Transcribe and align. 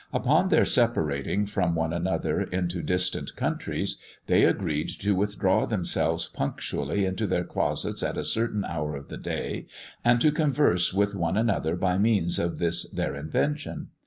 Upon 0.11 0.49
their 0.49 0.65
separating 0.65 1.45
from 1.45 1.75
one 1.75 1.93
another 1.93 2.41
into 2.41 2.81
distant 2.81 3.35
countries, 3.35 3.99
they 4.25 4.45
agreed 4.45 4.89
to 5.01 5.13
withdraw 5.13 5.67
themselves 5.67 6.25
punctually 6.27 7.05
into 7.05 7.27
their 7.27 7.43
closets 7.43 8.01
at 8.01 8.17
a 8.17 8.25
certain 8.25 8.65
hour 8.65 8.95
of 8.95 9.09
the 9.09 9.17
day, 9.19 9.67
and 10.03 10.19
to 10.19 10.31
converse 10.31 10.91
with 10.91 11.13
one 11.13 11.37
another 11.37 11.75
by 11.75 11.99
means 11.99 12.39
of 12.39 12.57
this 12.57 12.89
their 12.89 13.15
invention. 13.15 13.89